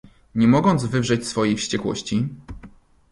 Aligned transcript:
"nie 0.35 0.47
mogąc 0.47 0.85
wywrzeć 0.85 1.27
swojej 1.27 1.55
wściekłości!" 1.55 2.27